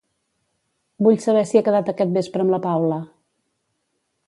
[1.07, 3.01] Vull saber si he quedat aquest vespre amb la Paula.